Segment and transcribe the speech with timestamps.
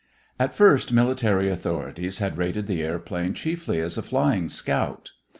[0.39, 5.11] At first military authorities had rated the airplane chiefly as a flying scout.